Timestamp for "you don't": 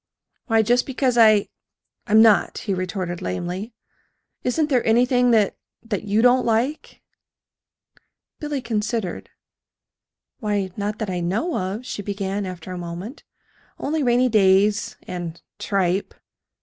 6.05-6.43